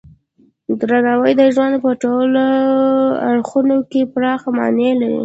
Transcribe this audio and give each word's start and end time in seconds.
درناوی 0.79 1.31
د 1.39 1.43
ژوند 1.53 1.75
په 1.85 1.91
ټولو 2.03 2.45
اړخونو 3.29 3.77
کې 3.91 4.01
پراخه 4.13 4.49
معنی 4.57 4.89
لري. 5.01 5.19